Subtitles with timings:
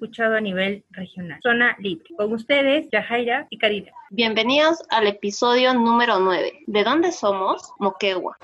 [0.00, 2.08] escuchado a nivel regional, Zona Libre.
[2.16, 3.92] Con ustedes, Yajaira y Karina.
[4.08, 6.60] Bienvenidos al episodio número 9.
[6.66, 7.70] ¿De dónde somos?
[7.78, 8.38] Moquegua.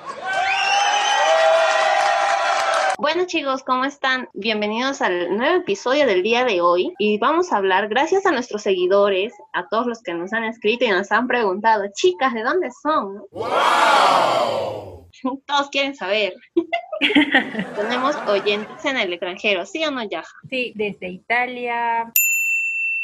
[2.99, 4.29] Bueno chicos, ¿cómo están?
[4.35, 8.61] Bienvenidos al nuevo episodio del día de hoy y vamos a hablar, gracias a nuestros
[8.63, 12.71] seguidores, a todos los que nos han escrito y nos han preguntado, chicas, ¿de dónde
[12.83, 13.23] son?
[13.31, 15.09] ¡Wow!
[15.47, 16.35] Todos quieren saber.
[17.77, 20.35] Tenemos oyentes en el extranjero, ¿sí o no, Yaja?
[20.49, 22.13] Sí, desde Italia,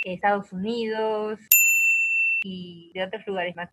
[0.02, 1.38] Estados Unidos
[2.42, 3.68] y de otros lugares más.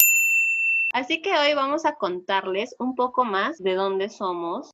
[0.92, 4.70] Así que hoy vamos a contarles un poco más de dónde somos.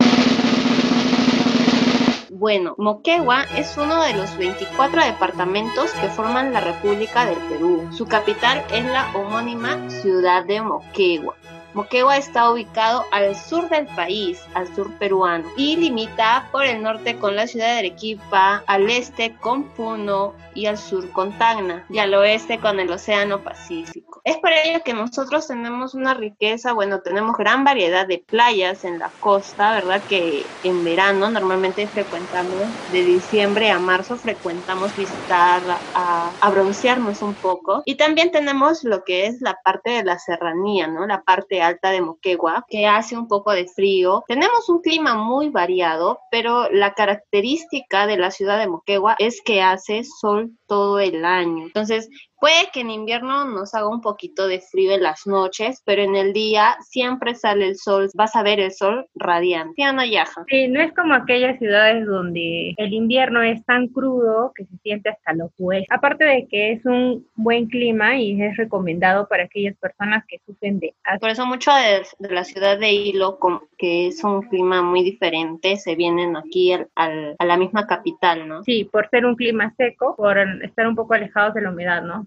[2.30, 7.88] Bueno, Moquegua es uno de los 24 departamentos que forman la República del Perú.
[7.92, 11.36] Su capital es la homónima ciudad de Moquegua.
[11.76, 17.18] Moquegua está ubicado al sur del país, al sur peruano, y limita por el norte
[17.18, 22.00] con la ciudad de Arequipa, al este con Puno y al sur con Tacna, y
[22.00, 24.22] al oeste con el Océano Pacífico.
[24.24, 28.98] Es por ello que nosotros tenemos una riqueza, bueno, tenemos gran variedad de playas en
[28.98, 30.02] la costa, ¿verdad?
[30.08, 32.54] Que en verano normalmente frecuentamos,
[32.94, 35.62] de diciembre a marzo frecuentamos visitar
[35.94, 37.84] a, a broncearnos un poco.
[37.86, 41.06] Y también tenemos lo que es la parte de la serranía, ¿no?
[41.06, 44.24] La parte alta de Moquegua, que hace un poco de frío.
[44.28, 49.62] Tenemos un clima muy variado, pero la característica de la ciudad de Moquegua es que
[49.62, 51.66] hace sol todo el año.
[51.66, 52.10] Entonces,
[52.46, 56.16] Puede que en invierno nos haga un poquito de frío en las noches, pero en
[56.16, 59.82] el día siempre sale el sol, vas a ver el sol radiante.
[59.82, 60.46] Ana Yaja.
[60.48, 65.10] Sí, no es como aquellas ciudades donde el invierno es tan crudo que se siente
[65.10, 65.92] hasta lo opuesto.
[65.92, 70.78] Aparte de que es un buen clima y es recomendado para aquellas personas que sufren
[70.78, 71.18] de asma.
[71.22, 73.40] Por eso mucho de, la ciudad de Hilo,
[73.76, 78.64] que es un clima muy diferente, se vienen aquí al, a la misma capital, ¿no?
[78.64, 82.24] Sí, por ser un clima seco, por estar un poco alejados de la humedad, ¿no?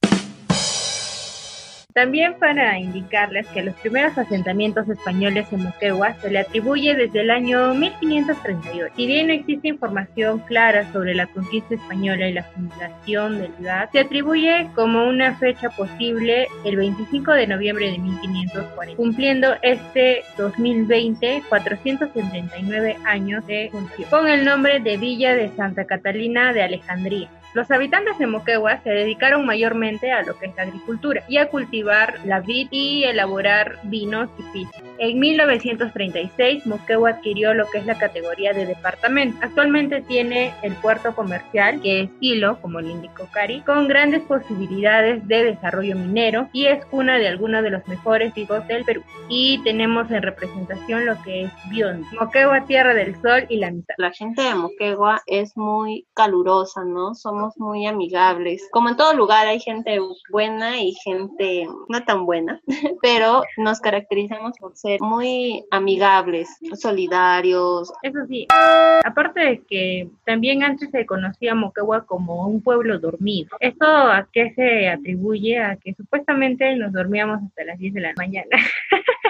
[1.98, 7.30] También para indicarles que los primeros asentamientos españoles en Moquegua se le atribuye desde el
[7.32, 8.94] año 1538.
[8.94, 13.88] Si bien no existe información clara sobre la conquista española y la fundación del lugar,
[13.90, 21.42] se atribuye como una fecha posible el 25 de noviembre de 1540, cumpliendo este 2020
[21.48, 27.28] 479 años de función, con el nombre de Villa de Santa Catalina de Alejandría.
[27.54, 31.48] Los habitantes de Moquegua se dedicaron mayormente a lo que es la agricultura y a
[31.48, 34.87] cultivar la vid y elaborar vinos y pisos.
[35.00, 39.38] En 1936, Moquegua adquirió lo que es la categoría de departamento.
[39.42, 45.26] Actualmente tiene el puerto comercial, que es Hilo, como le indicó Cari, con grandes posibilidades
[45.28, 49.02] de desarrollo minero y es una de algunos de los mejores higos del Perú.
[49.28, 52.04] Y tenemos en representación lo que es Bion.
[52.18, 53.94] Moquegua, tierra del sol y la mitad.
[53.98, 57.14] La gente de Moquegua es muy calurosa, ¿no?
[57.14, 58.66] Somos muy amigables.
[58.72, 60.00] Como en todo lugar hay gente
[60.30, 62.60] buena y gente no tan buena,
[63.02, 67.92] pero nos caracterizamos por ser muy amigables, solidarios.
[68.02, 68.46] Eso sí,
[69.04, 73.56] aparte de que también antes se conocía Moquegua como un pueblo dormido.
[73.60, 75.58] ¿Esto a qué se atribuye?
[75.58, 78.48] A que supuestamente nos dormíamos hasta las 10 de la mañana.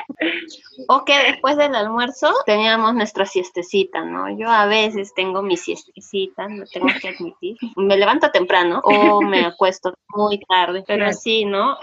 [0.88, 4.36] O que después del almuerzo teníamos nuestra siestecita, ¿no?
[4.36, 7.56] Yo a veces tengo mi siestecita, lo tengo que admitir.
[7.76, 11.76] Me levanto temprano o me acuesto muy tarde, pero sí, ¿no?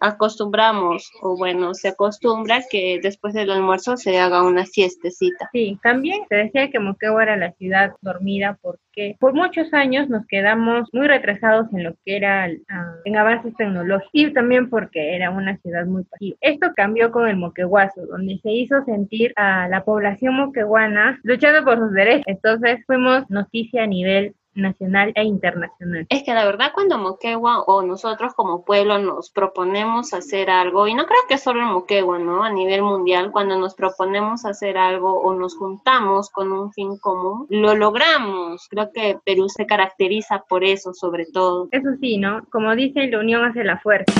[0.00, 5.48] Acostumbramos, o bueno, se acostumbra que después del almuerzo se haga una siestecita.
[5.52, 10.26] Sí, también se decía que Moquegua era la ciudad dormida porque por muchos años nos
[10.26, 15.30] quedamos muy retrasados en lo que era ah, en avances tecnológicos y también porque era
[15.30, 16.36] una ciudad muy pasiva.
[16.40, 21.78] Esto cambió con el Moqueguazo, donde se hizo sentir a la población moqueguana luchando por
[21.78, 22.24] sus derechos.
[22.26, 26.06] Entonces fuimos noticia a nivel nacional e internacional.
[26.08, 30.94] Es que la verdad cuando Moquegua o nosotros como pueblo nos proponemos hacer algo, y
[30.94, 32.44] no creo que solo en Moquegua, ¿no?
[32.44, 37.46] A nivel mundial, cuando nos proponemos hacer algo o nos juntamos con un fin común,
[37.50, 38.68] lo logramos.
[38.68, 41.68] Creo que Perú se caracteriza por eso sobre todo.
[41.70, 42.44] Eso sí, ¿no?
[42.50, 44.12] Como dicen, la unión hace la fuerza.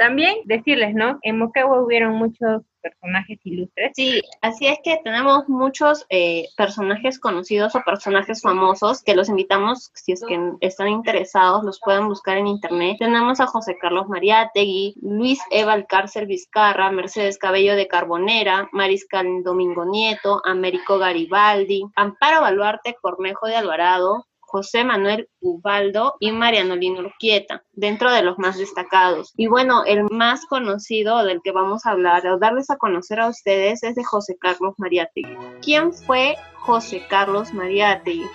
[0.00, 1.18] También decirles, ¿no?
[1.20, 3.92] En Moquegua hubieron muchos personajes ilustres.
[3.94, 9.90] Sí, así es que tenemos muchos eh, personajes conocidos o personajes famosos que los invitamos,
[9.92, 12.96] si es que están interesados, los pueden buscar en internet.
[12.98, 19.84] Tenemos a José Carlos Mariátegui, Luis Eva Alcárcel Vizcarra, Mercedes Cabello de Carbonera, Mariscal Domingo
[19.84, 27.62] Nieto, Américo Garibaldi, Amparo Baluarte Cornejo de Alvarado, José Manuel Ubaldo y Mariano Lino Urquieta,
[27.72, 29.32] dentro de los más destacados.
[29.36, 33.28] Y bueno, el más conocido del que vamos a hablar o darles a conocer a
[33.28, 35.36] ustedes es de José Carlos Mariátegui.
[35.62, 38.26] ¿Quién fue José Carlos Mariátegui.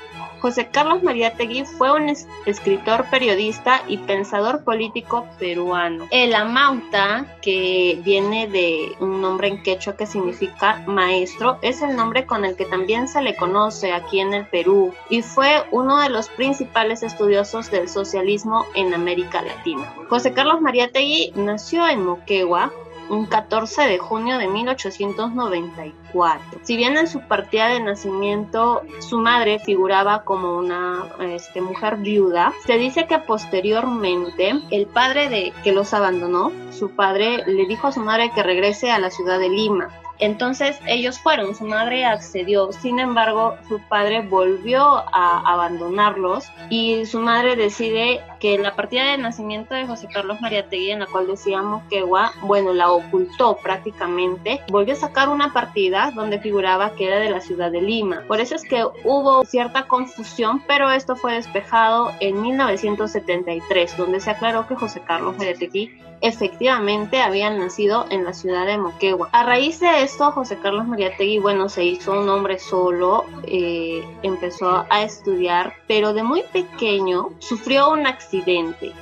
[0.42, 2.07] José Carlos Mariátegui fue un
[2.45, 6.06] escritor, periodista y pensador político peruano.
[6.12, 12.25] El Amauta, que viene de un nombre en quechua que significa maestro, es el nombre
[12.25, 16.10] con el que también se le conoce aquí en el Perú y fue uno de
[16.10, 19.94] los principales estudiosos del socialismo en América Latina.
[20.10, 22.71] José Carlos Mariátegui nació en Moquegua,
[23.10, 26.60] un 14 de junio de 1894.
[26.63, 32.54] Si bien en su partida de nacimiento su madre figuraba como una este, mujer viuda,
[32.66, 37.92] se dice que posteriormente el padre de que los abandonó, su padre le dijo a
[37.92, 39.90] su madre que regrese a la ciudad de Lima.
[40.19, 47.19] Entonces ellos fueron, su madre accedió, sin embargo su padre volvió a abandonarlos y su
[47.19, 51.81] madre decide que la partida de nacimiento de José Carlos Mariategui, en la cual decíamos
[51.89, 57.31] que bueno, la ocultó prácticamente, volvió a sacar una partida donde figuraba que era de
[57.31, 58.21] la ciudad de Lima.
[58.27, 64.30] Por eso es que hubo cierta confusión, pero esto fue despejado en 1973, donde se
[64.30, 69.30] aclaró que José Carlos Mariategui efectivamente habían nacido en la ciudad de Moquegua.
[69.31, 74.86] A raíz de esto, José Carlos Mariategui, bueno, se hizo un hombre solo, eh, empezó
[74.89, 78.34] a estudiar, pero de muy pequeño sufrió un accidente.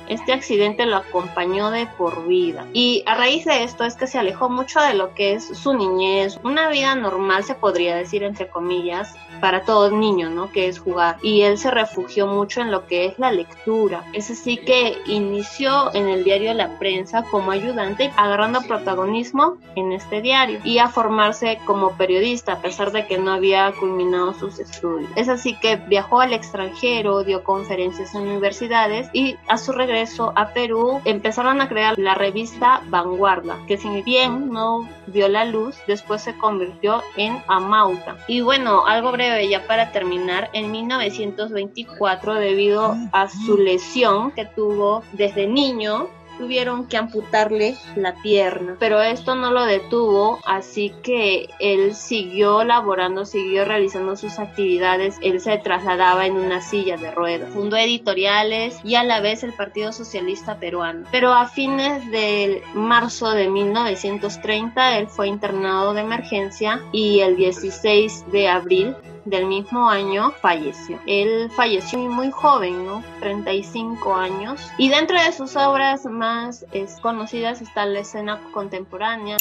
[0.08, 2.66] Este accidente lo acompañó de por vida.
[2.72, 5.74] Y a raíz de esto es que se alejó mucho de lo que es su
[5.74, 10.50] niñez, una vida normal se podría decir entre comillas, para todo niño, ¿no?
[10.50, 11.16] Que es jugar.
[11.22, 14.04] Y él se refugió mucho en lo que es la lectura.
[14.12, 20.22] Es así que inició en el diario La Prensa como ayudante, agarrando protagonismo en este
[20.22, 25.10] diario y a formarse como periodista, a pesar de que no había culminado sus estudios.
[25.16, 30.48] Es así que viajó al extranjero, dio conferencias en universidades y a su regreso a
[30.48, 36.20] Perú empezaron a crear la revista Vanguardia, que si bien no vio la luz, después
[36.20, 38.16] se convirtió en Amauta.
[38.26, 45.02] Y bueno, algo breve ya para terminar, en 1924, debido a su lesión que tuvo
[45.12, 46.08] desde niño,
[46.38, 53.24] tuvieron que amputarle la pierna, pero esto no lo detuvo, así que él siguió laborando,
[53.24, 58.94] siguió realizando sus actividades, él se trasladaba en una silla de ruedas, fundó editoriales y
[58.94, 61.06] a la vez el Partido Socialista Peruano.
[61.10, 68.30] Pero a fines de marzo de 1930 él fue internado de emergencia y el 16
[68.30, 71.00] de abril del mismo año falleció.
[71.06, 73.02] Él falleció muy joven, ¿no?
[73.20, 74.60] 35 años.
[74.78, 76.66] Y dentro de sus obras más
[77.00, 79.36] conocidas está la escena contemporánea,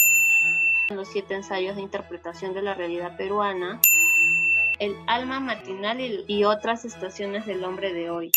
[0.89, 3.79] los siete ensayos de interpretación de la realidad peruana,
[4.79, 8.31] el alma matinal y otras estaciones del hombre de hoy.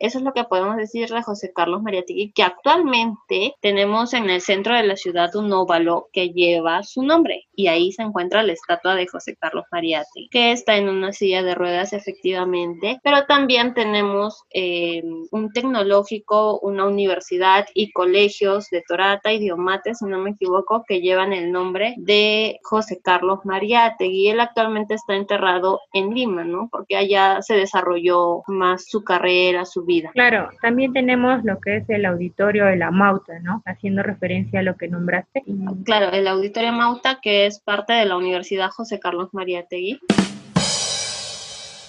[0.00, 4.40] Eso es lo que podemos decirle a José Carlos Mariategui, que actualmente tenemos en el
[4.40, 8.52] centro de la ciudad un óvalo que lleva su nombre y ahí se encuentra la
[8.52, 13.74] estatua de José Carlos Mariategui, que está en una silla de ruedas efectivamente, pero también
[13.74, 20.30] tenemos eh, un tecnológico, una universidad y colegios de Torata y Diomate, si no me
[20.30, 24.28] equivoco, que llevan el nombre de José Carlos Mariategui.
[24.28, 26.68] Él actualmente está enterrado en Lima, ¿no?
[26.70, 32.04] Porque allá se desarrolló más su carrera, su Claro, también tenemos lo que es el
[32.04, 33.62] auditorio de la Mauta, ¿no?
[33.66, 35.42] Haciendo referencia a lo que nombraste.
[35.84, 39.98] Claro, el auditorio Mauta, que es parte de la Universidad José Carlos Mariátegui.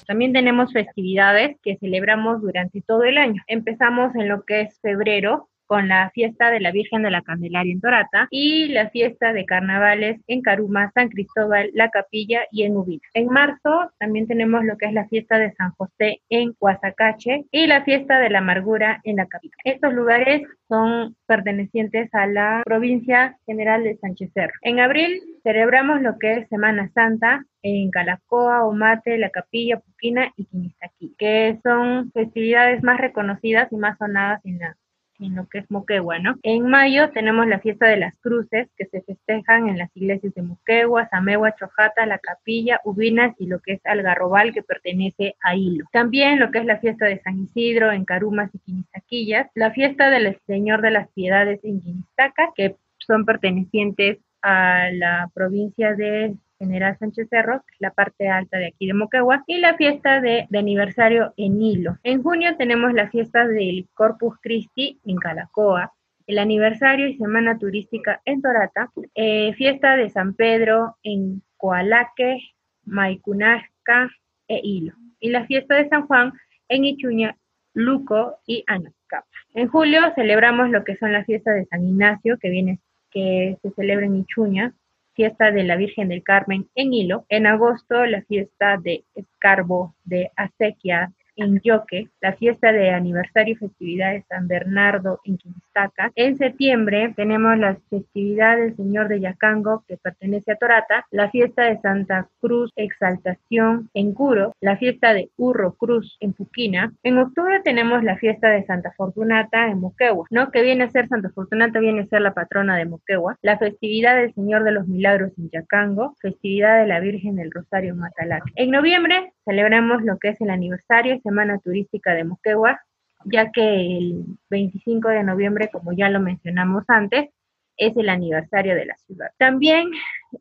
[0.07, 3.43] También tenemos festividades que celebramos durante todo el año.
[3.45, 7.71] Empezamos en lo que es febrero, con la fiesta de la Virgen de la Candelaria
[7.71, 12.75] en Torata y la fiesta de carnavales en Caruma, San Cristóbal, La Capilla y en
[12.75, 13.07] Ubina.
[13.13, 17.67] En marzo también tenemos lo que es la fiesta de San José en Cuazacache y
[17.67, 19.53] la fiesta de la Amargura en La Capilla.
[19.63, 24.53] Estos lugares son pertenecientes a la provincia general de Sánchez Cerro.
[24.63, 30.45] En abril celebramos lo que es Semana Santa en Calacoa, Omate, La Capilla, Puquina y
[30.45, 34.75] Quinistaquí, que son festividades más reconocidas y más sonadas en la
[35.21, 36.37] en lo que es Moquegua, ¿no?
[36.43, 40.41] En mayo tenemos la fiesta de las cruces que se festejan en las iglesias de
[40.41, 45.85] Moquegua, Samegua, Chojata, La Capilla, Ubinas y lo que es Algarrobal que pertenece a Hilo.
[45.91, 50.09] También lo que es la fiesta de San Isidro en Carumas y Quinistaquillas, la fiesta
[50.09, 56.95] del Señor de las Piedades en Quinistaca que son pertenecientes a la provincia de General
[56.99, 60.47] Sánchez Cerro, que es la parte alta de aquí de Moquegua, y la fiesta de,
[60.55, 61.97] aniversario en Hilo.
[62.03, 65.91] En junio tenemos la fiesta del Corpus Christi en Calacoa,
[66.27, 72.37] el aniversario y semana turística en Torata, eh, fiesta de San Pedro en Coalaque,
[72.85, 74.11] Maicunasca
[74.47, 76.31] e Hilo, y la fiesta de San Juan
[76.69, 77.35] en Ichuña,
[77.73, 79.25] Luco y Anacapa.
[79.55, 83.71] En julio celebramos lo que son las fiestas de San Ignacio, que viene que se
[83.71, 84.73] celebra en Ichuña,
[85.21, 87.27] fiesta de la Virgen del Carmen en Hilo.
[87.29, 93.57] En agosto, la fiesta de Escarbo de Acequia en Yoque, la fiesta de aniversario y
[93.57, 96.11] festividad de San Bernardo en Quimistaca.
[96.15, 101.63] En septiembre tenemos la festividad del Señor de Yacango, que pertenece a Torata, la fiesta
[101.63, 106.93] de Santa Cruz Exaltación en Curo, la fiesta de Urro Cruz en Puquina.
[107.03, 110.51] En octubre tenemos la fiesta de Santa Fortunata en Moquegua, ¿no?
[110.51, 114.15] Que viene a ser Santa Fortunata, viene a ser la patrona de Moquegua, la festividad
[114.15, 118.43] del Señor de los Milagros en Yacango, festividad de la Virgen del Rosario en Matalac.
[118.55, 122.81] En noviembre celebramos lo que es el aniversario Semana Turística de Moquegua,
[123.25, 127.29] ya que el 25 de noviembre, como ya lo mencionamos antes,
[127.77, 129.31] es el aniversario de la ciudad.
[129.37, 129.89] También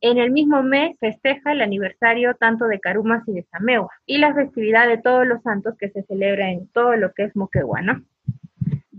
[0.00, 4.34] en el mismo mes festeja el aniversario tanto de Carumas y de Samewa y la
[4.34, 8.02] festividad de todos los santos que se celebra en todo lo que es Moquegua, ¿no?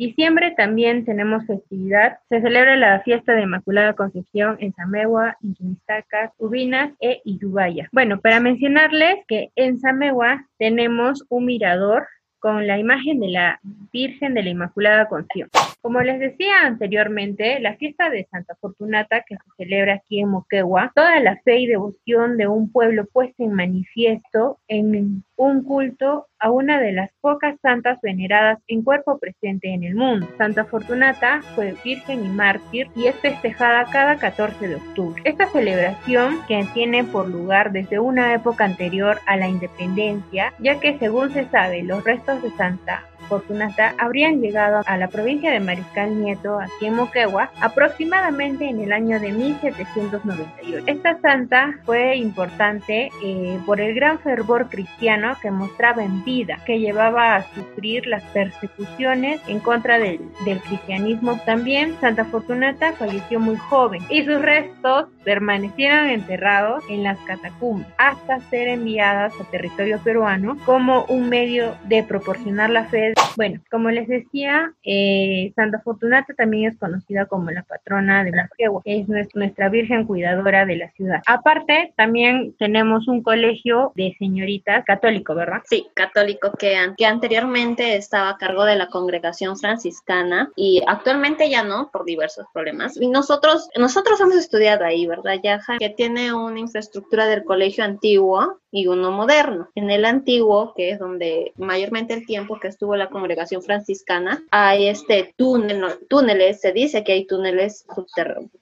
[0.01, 2.17] Diciembre también tenemos festividad.
[2.27, 7.87] Se celebra la fiesta de Inmaculada Concepción en Samewa, Inquimistaca, Ubinas e Irubaya.
[7.91, 12.07] Bueno, para mencionarles que en Samewa tenemos un mirador
[12.39, 13.59] con la imagen de la
[13.93, 15.49] Virgen de la Inmaculada Concepción.
[15.81, 20.91] Como les decía anteriormente, la fiesta de Santa Fortunata que se celebra aquí en Moquegua,
[20.95, 26.51] toda la fe y devoción de un pueblo puesta en manifiesto en un culto a
[26.51, 30.27] una de las pocas santas veneradas en cuerpo presente en el mundo.
[30.37, 35.19] Santa Fortunata fue virgen y mártir y es festejada cada 14 de octubre.
[35.25, 40.99] Esta celebración que tiene por lugar desde una época anterior a la independencia, ya que
[40.99, 46.21] según se sabe los restos de Santa Fortunata habrían llegado a la provincia de Mariscal
[46.21, 50.83] Nieto, aquí en Moquegua, aproximadamente en el año de 1798.
[50.85, 56.81] Esta santa fue importante eh, por el gran fervor cristiano que mostraba en vida, que
[56.81, 61.39] llevaba a sufrir las persecuciones en contra del, del cristianismo.
[61.45, 68.41] También Santa Fortunata falleció muy joven y sus restos permanecieron enterrados en las catacumbas hasta
[68.49, 74.07] ser enviadas a territorio peruano como un medio de proporcionar la fe bueno, como les
[74.07, 80.05] decía, eh, Santa Fortunata también es conocida como la patrona de Moquegua, es nuestra Virgen
[80.05, 81.21] cuidadora de la ciudad.
[81.27, 85.61] Aparte, también tenemos un colegio de señoritas católico, ¿verdad?
[85.65, 86.75] Sí, católico que,
[87.05, 92.99] anteriormente estaba a cargo de la congregación franciscana y actualmente ya no, por diversos problemas.
[92.99, 95.77] Y nosotros, nosotros hemos estudiado ahí, ¿verdad, Yaja?
[95.77, 99.69] Que tiene una infraestructura del colegio antiguo y uno moderno.
[99.75, 104.87] En el antiguo, que es donde mayormente el tiempo que estuvo la congregación franciscana, hay
[104.87, 107.85] este túnel, túneles, se dice que hay túneles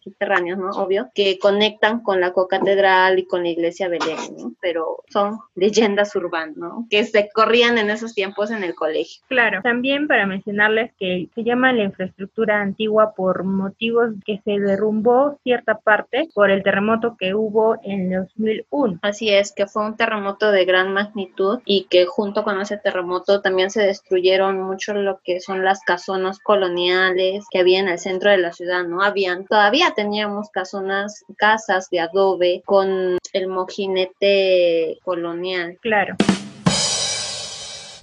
[0.03, 0.71] subterráneos, ¿no?
[0.71, 4.53] Obvio, que conectan con la cocatedral y con la iglesia Belén, ¿no?
[4.59, 6.87] Pero son leyendas urbanas, ¿no?
[6.89, 9.23] Que se corrían en esos tiempos en el colegio.
[9.27, 15.37] Claro, también para mencionarles que se llama la infraestructura antigua por motivos que se derrumbó
[15.43, 18.99] cierta parte por el terremoto que hubo en 2001.
[19.01, 23.41] Así es, que fue un terremoto de gran magnitud y que junto con ese terremoto
[23.41, 23.85] también se
[24.29, 28.53] destruyeron mucho lo que son las casonas coloniales que había en el centro de la
[28.53, 29.01] ciudad, ¿no?
[29.01, 35.77] Habían, todavía teníamos casonas, casas de adobe con el mojinete colonial.
[35.81, 36.15] Claro.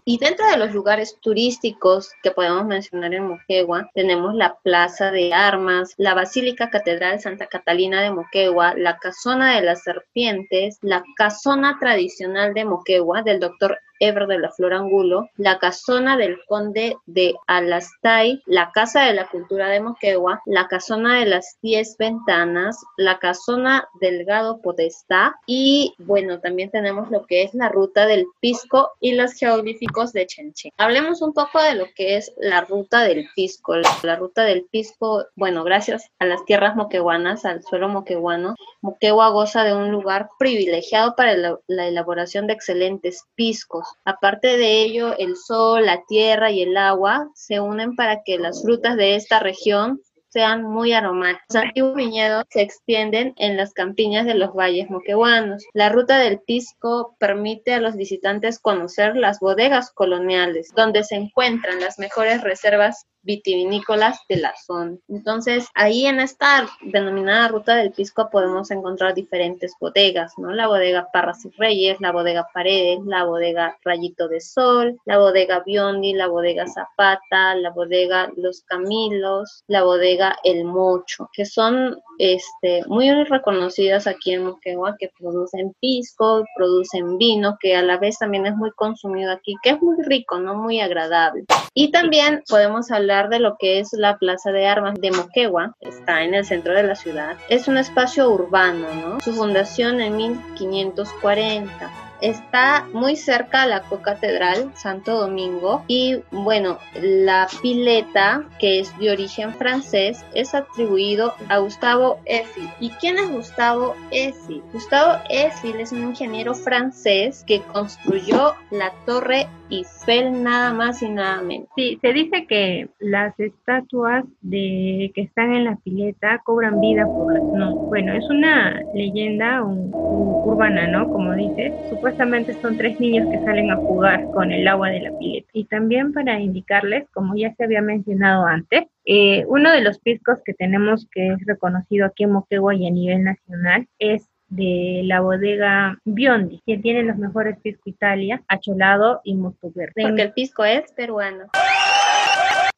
[0.09, 5.35] Y dentro de los lugares turísticos que podemos mencionar en Moquegua, tenemos la Plaza de
[5.35, 11.79] Armas, la Basílica Catedral Santa Catalina de Moquegua, la Casona de las Serpientes, la Casona
[11.81, 17.35] Tradicional de Moquegua del doctor Ever de la Flor Angulo, la casona del conde de
[17.47, 23.19] Alastay, la Casa de la Cultura de Moquegua, la casona de las Diez Ventanas, la
[23.19, 29.15] casona Delgado Podestá y bueno, también tenemos lo que es la ruta del Pisco y
[29.15, 30.73] los geográficos de Chenchen.
[30.77, 33.77] Hablemos un poco de lo que es la ruta del Pisco.
[34.03, 39.65] La, ruta del Pisco, bueno, gracias a las tierras moqueguanas, al suelo moqueguano, Moquegua goza
[39.65, 45.87] de un lugar privilegiado para la elaboración de excelentes piscos Aparte de ello, el sol,
[45.87, 50.65] la tierra y el agua se unen para que las frutas de esta región sean
[50.65, 51.47] muy aromáticos.
[51.49, 55.65] Los antiguos viñedos se extienden en las campiñas de los valles moqueguanos.
[55.73, 61.81] La ruta del Pisco permite a los visitantes conocer las bodegas coloniales, donde se encuentran
[61.81, 64.97] las mejores reservas vitivinícolas de la zona.
[65.09, 70.53] Entonces, ahí en esta denominada ruta del Pisco podemos encontrar diferentes bodegas, ¿no?
[70.53, 75.63] La bodega Parras y Reyes, la bodega Paredes, la bodega Rayito de Sol, la bodega
[75.67, 82.83] Biondi, la bodega Zapata, la bodega Los Camilos, la bodega El Mocho, que son este,
[82.87, 88.47] muy reconocidas aquí en Moquegua, que producen pisco, producen vino, que a la vez también
[88.47, 90.55] es muy consumido aquí, que es muy rico, ¿no?
[90.55, 91.45] Muy agradable.
[91.75, 96.23] Y también podemos hablar de lo que es la Plaza de Armas de Moquegua, está
[96.23, 97.37] en el centro de la ciudad.
[97.49, 99.21] Es un espacio urbano, ¿no?
[99.21, 107.47] Su fundación en 1540 Está muy cerca a la Cocatedral Santo Domingo y bueno, la
[107.61, 112.71] pileta, que es de origen francés, es atribuido a Gustavo Eiffel.
[112.81, 114.63] ¿Y quién es Gustavo Eiffel?
[114.73, 121.43] Gustavo Eiffel es un ingeniero francés que construyó la Torre Eiffel nada más y nada
[121.43, 121.69] menos.
[121.77, 127.33] Sí, se dice que las estatuas de que están en la pileta cobran vida por
[127.33, 127.75] las no.
[127.77, 131.09] Bueno, es una leyenda urbana, ¿no?
[131.09, 135.19] Como dices, supuestamente son tres niños que salen a jugar con el agua de la
[135.19, 135.49] pileta.
[135.53, 140.39] Y también para indicarles, como ya se había mencionado antes, eh, uno de los piscos
[140.45, 145.21] que tenemos que es reconocido aquí en Moquegua y a nivel nacional es de la
[145.21, 150.03] bodega Biondi, que tiene los mejores pisco Italia, acholado y mosto verde.
[150.03, 151.47] Porque el pisco es peruano.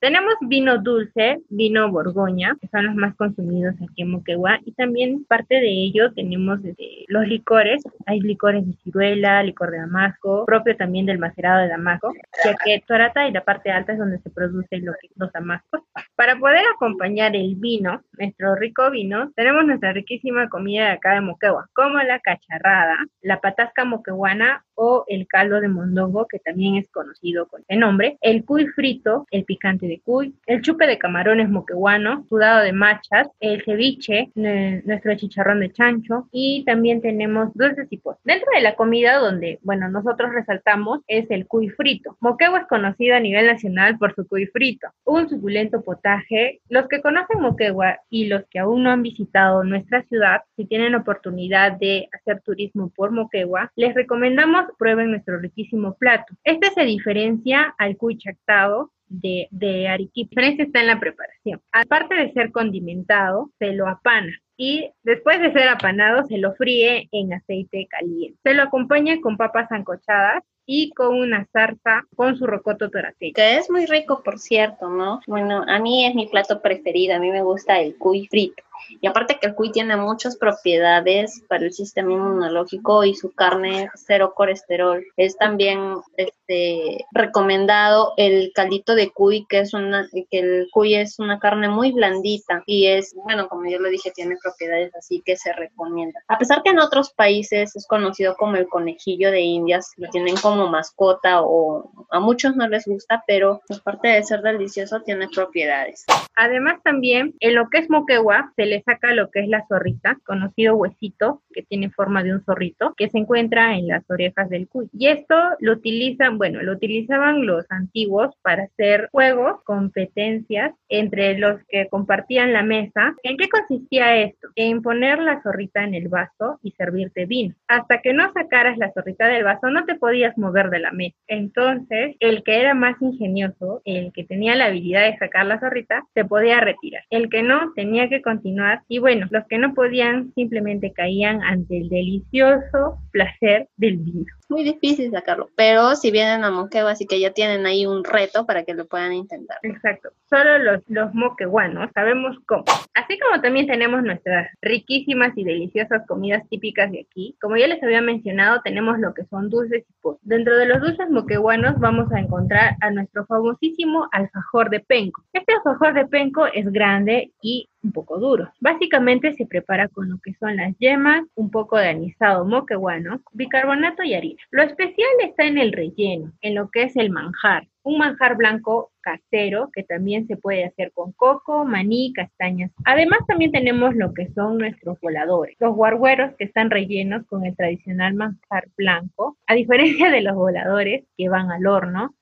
[0.00, 5.25] Tenemos vino dulce, vino Borgoña, que son los más consumidos aquí en Moquegua, y también
[5.25, 6.61] parte de ello tenemos
[7.09, 7.83] los licores.
[8.07, 12.12] Hay licores de ciruela, licor de damasco, propio también del macerado de damasco,
[12.45, 14.81] ya que Torata y la parte alta es donde se produce
[15.17, 15.83] los damascos.
[16.14, 21.23] Para poder acompañar el vino, nuestro rico vino, tenemos nuestra riquísima comida de acá de
[21.23, 26.88] Moquegua, como la cacharrada, la patasca moqueguana o el caldo de mondongo, que también es
[26.91, 31.50] conocido con este nombre, el cuy frito, el picante de cuy, el chupe de camarones
[31.50, 37.99] moqueguano, sudado de machas, el ceviche, nuestro chicharrón de chancho y también tenemos dulces y
[37.99, 38.25] postres.
[38.25, 42.17] Dentro de la comida donde, bueno, nosotros resaltamos es el cuy frito.
[42.21, 46.60] Moquegua es conocido a nivel nacional por su cuy frito, un suculento potaje.
[46.69, 50.95] Los que conocen Moquegua y los que aún no han visitado nuestra ciudad, si tienen
[50.95, 56.35] oportunidad de hacer turismo por Moquegua, les recomendamos prueben nuestro riquísimo plato.
[56.45, 60.28] Este se diferencia al cuy chactado de, de Arequipa.
[60.35, 61.61] La diferencia está en la preparación.
[61.73, 67.09] Aparte de ser condimentado, se lo apana y después de ser apanado se lo fríe
[67.13, 68.39] en aceite caliente.
[68.43, 73.33] Se lo acompaña con papas ancochadas y con una zarza con su rocoto torateño.
[73.35, 75.21] Que es muy rico, por cierto, ¿no?
[75.26, 78.63] Bueno, a mí es mi plato preferido, a mí me gusta el cuy frito.
[79.00, 83.91] Y aparte que el cuy tiene muchas propiedades para el sistema inmunológico y su carne
[83.95, 85.04] cero colesterol.
[85.17, 91.19] Es también este recomendado el caldito de cuy, que es una que el cuy es
[91.19, 95.36] una carne muy blandita y es, bueno, como yo lo dije, tiene propiedades así que
[95.36, 96.21] se recomienda.
[96.28, 100.36] A pesar que en otros países es conocido como el conejillo de Indias, lo tienen
[100.36, 106.04] como mascota o a muchos no les gusta, pero aparte de ser delicioso tiene propiedades.
[106.36, 110.19] Además también en lo que es moquegua se le saca lo que es la zorrita,
[110.25, 114.69] conocido huesito, que tiene forma de un zorrito, que se encuentra en las orejas del
[114.69, 114.89] cuy.
[114.93, 121.61] Y esto lo utilizan, bueno, lo utilizaban los antiguos para hacer juegos, competencias entre los
[121.69, 123.15] que compartían la mesa.
[123.23, 124.49] ¿En qué consistía esto?
[124.54, 127.54] En poner la zorrita en el vaso y servirte vino.
[127.69, 131.17] Hasta que no sacaras la zorrita del vaso, no te podías mover de la mesa.
[131.26, 136.04] Entonces, el que era más ingenioso, el que tenía la habilidad de sacar la zorrita,
[136.15, 137.04] se podía retirar.
[137.11, 138.57] El que no, tenía que continuar
[138.88, 144.64] y bueno, los que no podían simplemente caían ante el delicioso placer del vino muy
[144.64, 148.64] difícil sacarlo, pero si vienen a Moquegua, así que ya tienen ahí un reto para
[148.64, 149.58] que lo puedan intentar.
[149.62, 152.64] Exacto, solo los, los moqueguanos sabemos cómo.
[152.94, 157.82] Así como también tenemos nuestras riquísimas y deliciosas comidas típicas de aquí, como ya les
[157.82, 160.28] había mencionado, tenemos lo que son dulces y postres.
[160.28, 165.23] Dentro de los dulces moqueguanos vamos a encontrar a nuestro famosísimo alfajor de penco.
[165.32, 168.52] Este alfajor de penco es grande y un poco duro.
[168.60, 174.02] Básicamente se prepara con lo que son las yemas, un poco de anisado moqueguano, bicarbonato
[174.02, 174.43] y harina.
[174.50, 177.69] Lo especial está en el relleno, en lo que es el manjar.
[177.82, 182.71] Un manjar blanco casero que también se puede hacer con coco, maní, castañas.
[182.84, 187.56] Además también tenemos lo que son nuestros voladores, los guargueros que están rellenos con el
[187.56, 192.14] tradicional manjar blanco, a diferencia de los voladores que van al horno,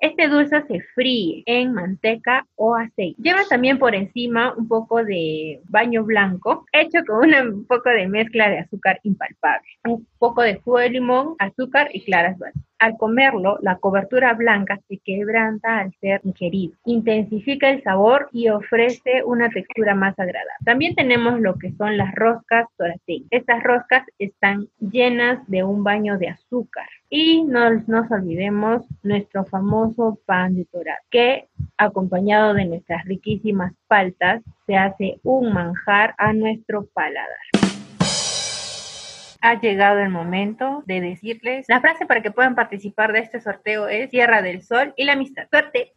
[0.00, 3.20] este dulce se fríe en manteca o aceite.
[3.22, 8.48] Lleva también por encima un poco de baño blanco hecho con un poco de mezcla
[8.48, 12.69] de azúcar impalpable, un poco de jugo de limón, azúcar y claras dulces.
[12.80, 19.22] Al comerlo, la cobertura blanca se quebranta al ser ingerido, intensifica el sabor y ofrece
[19.22, 20.50] una textura más agradable.
[20.64, 23.28] También tenemos lo que son las roscas torateñas.
[23.30, 26.86] Estas roscas están llenas de un baño de azúcar.
[27.10, 34.42] Y no nos olvidemos nuestro famoso pan de torate, que acompañado de nuestras riquísimas paltas,
[34.66, 37.69] se hace un manjar a nuestro paladar
[39.40, 43.88] ha llegado el momento de decirles la frase para que puedan participar de este sorteo
[43.88, 45.46] es Tierra del Sol y la amistad.
[45.50, 45.92] Suerte.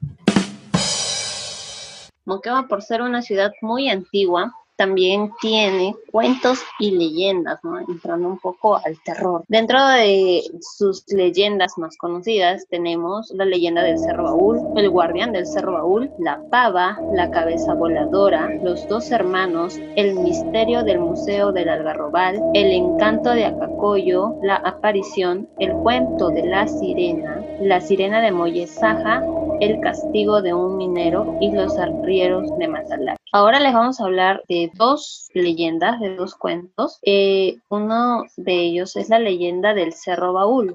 [2.26, 7.80] Moquegua, por ser una ciudad muy antigua, también tiene cuentos y leyendas, ¿no?
[7.80, 9.44] entrando un poco al terror.
[9.48, 15.46] Dentro de sus leyendas más conocidas tenemos la leyenda del Cerro Baúl, el guardián del
[15.46, 21.70] Cerro Baúl, la pava, la cabeza voladora, los dos hermanos, el misterio del Museo del
[21.70, 28.32] Algarrobal, el encanto de Acacoyo, la aparición, el cuento de la sirena, la sirena de
[28.32, 29.24] Mollesaja,
[29.60, 33.18] el castigo de un minero y los arrieros de Mazalac.
[33.32, 37.00] Ahora les vamos a hablar de dos leyendas, de dos cuentos.
[37.04, 40.74] Eh, uno de ellos es la leyenda del Cerro Baúl.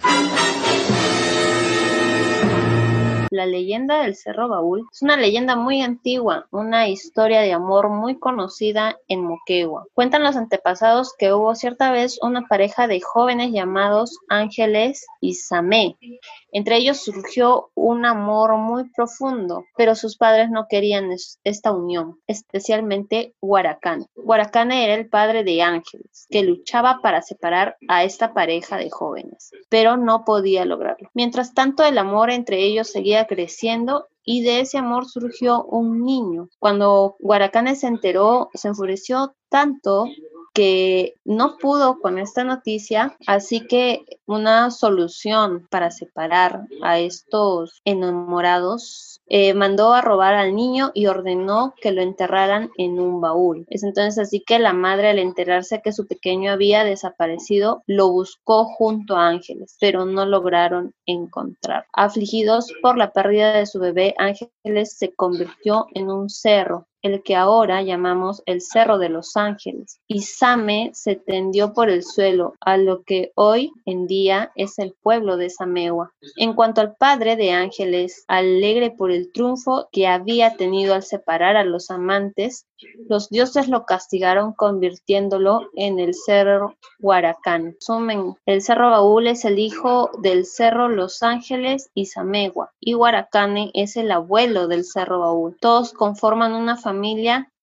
[3.31, 8.19] La leyenda del Cerro Baúl es una leyenda muy antigua, una historia de amor muy
[8.19, 9.87] conocida en Moquegua.
[9.93, 15.97] Cuentan los antepasados que hubo cierta vez una pareja de jóvenes llamados Ángeles y Samé.
[16.53, 21.11] Entre ellos surgió un amor muy profundo, pero sus padres no querían
[21.45, 24.07] esta unión, especialmente Guaracán.
[24.15, 29.51] Guaracán era el padre de Ángeles, que luchaba para separar a esta pareja de jóvenes,
[29.69, 31.11] pero no podía lograrlo.
[31.13, 36.49] Mientras tanto, el amor entre ellos seguía creciendo y de ese amor surgió un niño.
[36.59, 40.07] Cuando Guaracán se enteró, se enfureció tanto
[40.59, 49.21] que no pudo con esta noticia, así que una solución para separar a estos enamorados
[49.29, 53.67] eh, mandó a robar al niño y ordenó que lo enterraran en un baúl.
[53.71, 58.65] Es entonces así que la madre al enterarse que su pequeño había desaparecido, lo buscó
[58.65, 61.87] junto a Ángeles, pero no lograron encontrar.
[61.93, 67.37] Afligidos por la pérdida de su bebé, Ángeles se convirtió en un cerro el que
[67.37, 72.77] ahora llamamos el Cerro de los Ángeles, y Same se tendió por el suelo, a
[72.77, 76.13] lo que hoy en día es el pueblo de Samewa.
[76.37, 81.57] En cuanto al padre de Ángeles, alegre por el triunfo que había tenido al separar
[81.57, 82.67] a los amantes,
[83.09, 87.77] los dioses lo castigaron convirtiéndolo en el Cerro Huaracán.
[87.81, 93.71] Sumen, el Cerro Baúl es el hijo del Cerro Los Ángeles y Samegua, y Huaracane
[93.75, 95.57] es el abuelo del Cerro Baúl.
[95.61, 96.98] Todos conforman una familia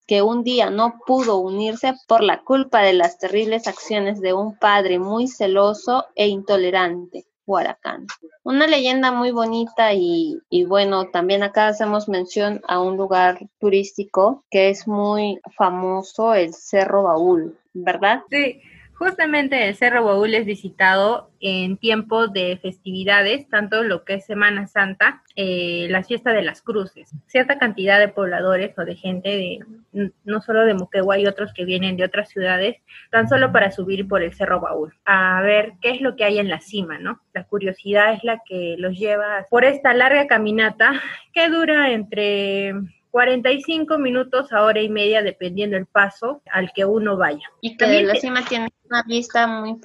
[0.06, 4.56] que un día no pudo unirse por la culpa de las terribles acciones de un
[4.58, 7.26] padre muy celoso e intolerante.
[7.46, 8.06] Huaracán.
[8.42, 14.44] Una leyenda muy bonita y, y, bueno, también acá hacemos mención a un lugar turístico
[14.50, 18.22] que es muy famoso, el Cerro Baúl, ¿verdad?
[18.30, 18.60] Sí,
[18.98, 24.66] Justamente el Cerro Baúl es visitado en tiempos de festividades, tanto lo que es Semana
[24.68, 27.14] Santa, eh, la fiesta de las cruces.
[27.26, 31.66] Cierta cantidad de pobladores o de gente, de, no solo de Moquegua y otros que
[31.66, 32.76] vienen de otras ciudades,
[33.10, 36.38] tan solo para subir por el Cerro Baúl, a ver qué es lo que hay
[36.38, 37.20] en la cima, ¿no?
[37.34, 41.02] La curiosidad es la que los lleva por esta larga caminata
[41.34, 42.72] que dura entre
[43.10, 47.48] 45 minutos a hora y media, dependiendo el paso al que uno vaya.
[47.60, 49.78] Y que de la cima tiene una vista muy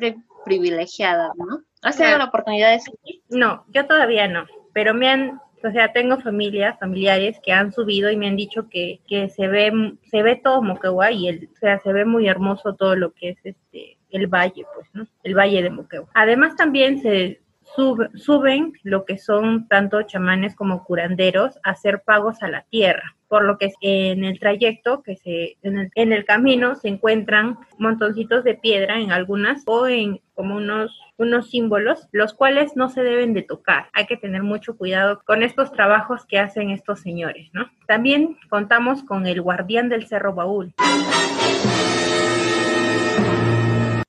[0.46, 1.62] privilegiada, ¿no?
[1.82, 3.22] ¿Has tenido la oportunidad de subir?
[3.30, 8.12] No, yo todavía no, pero me han, o sea, tengo familias, familiares que han subido
[8.12, 11.58] y me han dicho que, que se ve, se ve todo Moquegua y el, o
[11.58, 15.08] sea, se ve muy hermoso todo lo que es este el valle, pues, ¿no?
[15.24, 16.10] El valle de Moquegua.
[16.14, 17.42] Además también se
[18.16, 23.46] suben lo que son tanto chamanes como curanderos a hacer pagos a la tierra por
[23.46, 29.00] lo que en el trayecto, que se, en el, camino se encuentran montoncitos de piedra
[29.00, 33.88] en algunas o en como unos, unos símbolos, los cuales no se deben de tocar.
[33.94, 37.50] Hay que tener mucho cuidado con estos trabajos que hacen estos señores.
[37.88, 40.74] También contamos con el guardián del Cerro Baúl.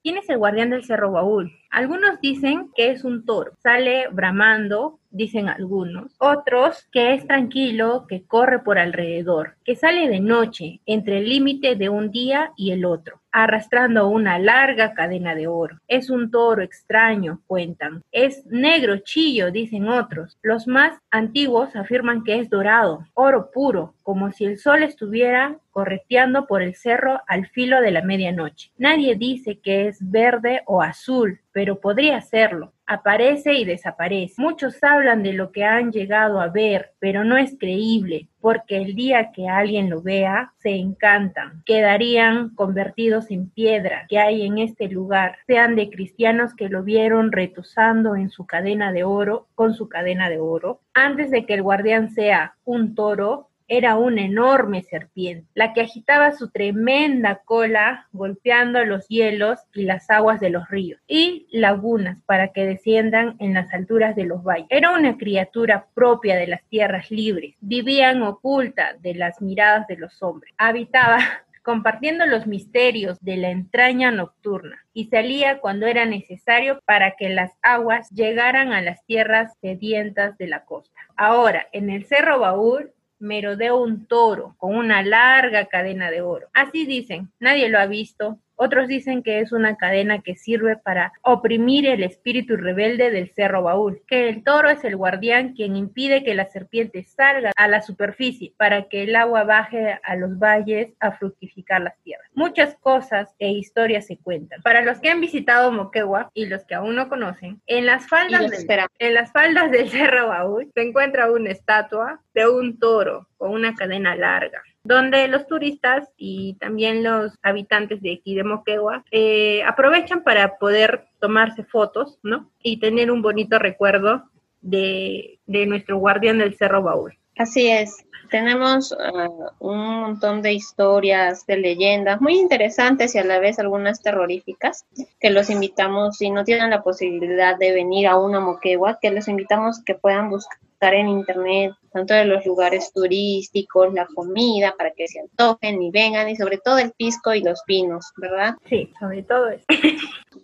[0.02, 1.52] ¿Quién es el guardián del Cerro Baúl?
[1.70, 6.14] Algunos dicen que es un toro, sale bramando, dicen algunos.
[6.18, 11.76] Otros que es tranquilo, que corre por alrededor, que sale de noche, entre el límite
[11.76, 15.78] de un día y el otro arrastrando una larga cadena de oro.
[15.88, 18.02] Es un toro extraño, cuentan.
[18.12, 20.38] Es negro chillo, dicen otros.
[20.42, 26.46] Los más antiguos afirman que es dorado, oro puro, como si el sol estuviera correteando
[26.46, 28.70] por el cerro al filo de la medianoche.
[28.76, 32.72] Nadie dice que es verde o azul, pero podría serlo.
[32.92, 34.34] Aparece y desaparece.
[34.36, 38.94] Muchos hablan de lo que han llegado a ver, pero no es creíble, porque el
[38.94, 41.62] día que alguien lo vea, se encantan.
[41.64, 47.32] Quedarían convertidos en piedra que hay en este lugar, sean de cristianos que lo vieron
[47.32, 50.82] retosando en su cadena de oro, con su cadena de oro.
[50.92, 56.32] Antes de que el guardián sea un toro, era una enorme serpiente, la que agitaba
[56.32, 62.48] su tremenda cola golpeando los hielos y las aguas de los ríos y lagunas para
[62.48, 64.66] que desciendan en las alturas de los valles.
[64.68, 70.22] Era una criatura propia de las tierras libres, vivían oculta de las miradas de los
[70.22, 70.52] hombres.
[70.58, 71.18] Habitaba
[71.62, 77.52] compartiendo los misterios de la entraña nocturna, y salía cuando era necesario para que las
[77.62, 81.00] aguas llegaran a las tierras sedientas de la costa.
[81.16, 86.48] Ahora, en el Cerro Baúl merodea un toro con una larga cadena de oro.
[86.52, 91.12] Así dicen, nadie lo ha visto, otros dicen que es una cadena que sirve para
[91.22, 96.24] oprimir el espíritu rebelde del cerro baúl, que el toro es el guardián quien impide
[96.24, 100.92] que la serpiente salga a la superficie para que el agua baje a los valles
[101.00, 102.28] a fructificar las tierras.
[102.34, 104.62] Muchas cosas e historias se cuentan.
[104.62, 108.50] Para los que han visitado Moquegua y los que aún no conocen, en las faldas,
[108.50, 113.50] del, en las faldas del cerro baúl se encuentra una estatua de un toro con
[113.50, 119.64] una cadena larga donde los turistas y también los habitantes de aquí de Moquegua eh,
[119.64, 122.50] aprovechan para poder tomarse fotos, ¿no?
[122.62, 124.24] Y tener un bonito recuerdo
[124.60, 127.18] de, nuestro guardián del Cerro Baúl.
[127.36, 133.40] Así es, tenemos uh, un montón de historias, de leyendas muy interesantes y a la
[133.40, 134.84] vez algunas terroríficas
[135.18, 139.26] que los invitamos, si no tienen la posibilidad de venir a una Moquegua, que los
[139.26, 140.58] invitamos que puedan buscar
[140.90, 146.28] en internet, tanto de los lugares turísticos, la comida, para que se antojen y vengan,
[146.28, 148.56] y sobre todo el pisco y los vinos, ¿verdad?
[148.68, 149.64] Sí, sobre todo eso.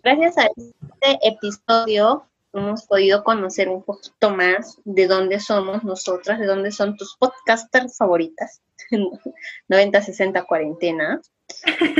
[0.01, 6.45] Gracias a este episodio hemos podido conocer un poquito más de dónde somos nosotras, de
[6.45, 8.61] dónde son tus podcasters favoritas,
[9.67, 11.21] 90, 60, cuarentena.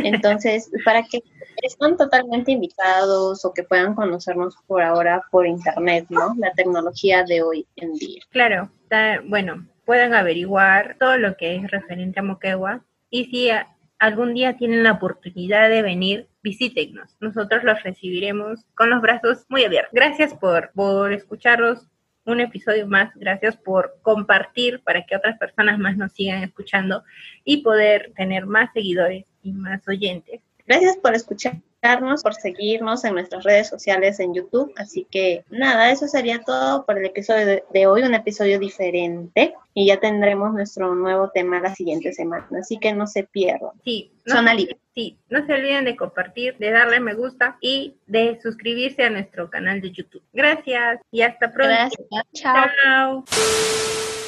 [0.04, 1.22] Entonces, para que
[1.62, 6.36] están totalmente invitados o que puedan conocernos por ahora por internet, ¿no?
[6.38, 8.22] La tecnología de hoy en día.
[8.30, 8.72] Claro,
[9.26, 13.50] bueno, pueden averiguar todo lo que es referente a Moquegua y si
[14.00, 17.18] algún día tienen la oportunidad de venir, visítenos.
[17.20, 19.92] Nosotros los recibiremos con los brazos muy abiertos.
[19.94, 21.88] Gracias por, por escucharnos
[22.26, 23.12] un episodio más.
[23.16, 27.04] Gracias por compartir para que otras personas más nos sigan escuchando
[27.44, 30.42] y poder tener más seguidores y más oyentes.
[30.70, 34.72] Gracias por escucharnos, por seguirnos en nuestras redes sociales en YouTube.
[34.78, 39.56] Así que nada, eso sería todo por el episodio de, hoy, un episodio diferente.
[39.74, 42.48] Y ya tendremos nuestro nuevo tema la siguiente semana.
[42.60, 43.72] Así que no se pierdan.
[43.84, 44.36] Sí, no,
[44.94, 49.50] Sí, no se olviden de compartir, de darle me gusta y de suscribirse a nuestro
[49.50, 50.22] canal de YouTube.
[50.34, 51.74] Gracias y hasta pronto.
[51.74, 52.08] Gracias.
[52.34, 52.66] Chao.
[52.84, 54.19] Chao.